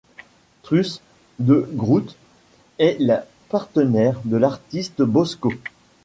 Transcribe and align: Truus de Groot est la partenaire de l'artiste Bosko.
Truus 0.63 0.99
de 1.37 1.69
Groot 1.75 2.15
est 2.79 2.97
la 2.99 3.23
partenaire 3.49 4.19
de 4.25 4.35
l'artiste 4.35 5.03
Bosko. 5.03 5.53